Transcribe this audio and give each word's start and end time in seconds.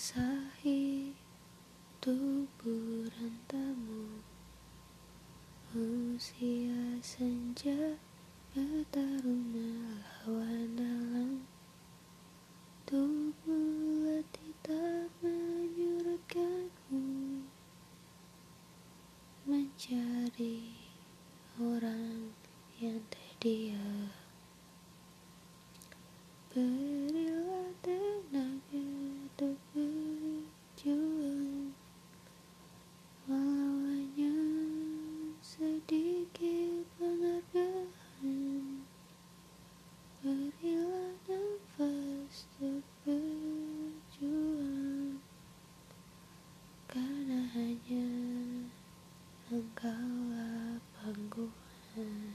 basahi 0.00 1.12
tubuh 2.00 3.04
rantamu 3.20 4.24
usia 5.76 6.96
senja 7.04 8.00
betaruna 8.56 10.00
lawan 10.24 10.72
alam 10.80 11.44
tubuh 12.88 14.08
letih 14.08 14.56
tak 14.64 15.12
menyurutkanmu. 15.20 17.04
Mencari 19.44 20.80
orang 21.60 22.32
yang 22.80 23.04
terdiam. 23.12 24.29
engkaulah 49.70 50.82
panggungan. 50.98 52.29